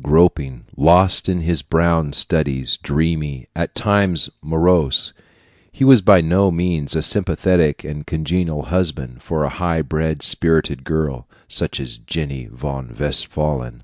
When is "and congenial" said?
7.84-8.62